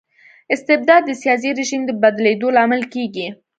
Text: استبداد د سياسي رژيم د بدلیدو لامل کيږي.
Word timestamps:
استبداد 0.53 1.01
د 1.05 1.11
سياسي 1.21 1.49
رژيم 1.59 1.81
د 1.85 1.91
بدلیدو 2.01 2.47
لامل 2.55 2.81
کيږي. 2.93 3.27